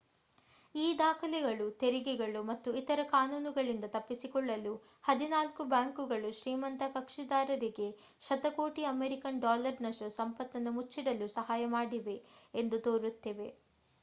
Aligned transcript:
ಈ 0.75 0.85
ದಾಖಲೆಗಳು 0.99 1.65
ತೆರಿಗೆಗಳು 1.81 2.39
ಮತ್ತು 2.45 2.69
ಇತರ 2.79 3.01
ಕಾನೂನುಗಳಿಂದ 3.11 3.85
ತಪ್ಪಿಸಿಕೊಳ್ಳಲು 3.93 4.71
ಹದಿನಾಲ್ಕು 5.03 5.63
ಬ್ಯಾಂಕುಗಳು 5.69 6.29
ಶ್ರೀಮಂತ 6.39 6.83
ಕಕ್ಷಿದಾರರಿಗೆ 6.95 7.87
ಶತಕೋಟಿ 8.21 8.85
ಅಮೇರಿಕನ್ 8.87 9.41
ಡಾಲರ್ 9.41 9.83
ನಷ್ಟು 9.85 10.09
ಸಂಪತ್ತನ್ನು 10.17 10.73
ಮುಚ್ಚಿಡಲು 10.77 11.27
ಸಹಾಯ 11.37 11.65
ಮಾಡಿವೆ 11.77 12.17
ಎಂದು 12.53 12.79
ತೋರಿಸುತ್ತಿವೆ 12.81 13.49